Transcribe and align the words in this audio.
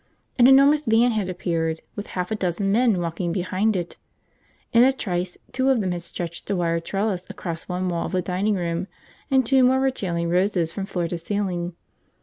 An 0.39 0.47
enormous 0.47 0.83
van 0.87 1.11
had 1.11 1.29
appeared, 1.29 1.83
with 1.95 2.07
half 2.17 2.31
a 2.31 2.35
dozen 2.35 2.71
men 2.71 2.99
walking 2.99 3.31
behind 3.31 3.75
it. 3.75 3.97
In 4.73 4.83
a 4.83 4.91
trice, 4.91 5.37
two 5.51 5.69
of 5.69 5.79
them 5.79 5.91
had 5.91 6.01
stretched 6.01 6.49
a 6.49 6.55
wire 6.55 6.79
trellis 6.79 7.29
across 7.29 7.69
one 7.69 7.87
wall 7.87 8.07
of 8.07 8.13
the 8.13 8.23
drawing 8.23 8.55
room, 8.55 8.87
and 9.29 9.45
two 9.45 9.63
more 9.63 9.79
were 9.79 9.91
trailing 9.91 10.27
roses 10.27 10.71
from 10.71 10.87
floor 10.87 11.07
to 11.07 11.19
ceiling. 11.19 11.75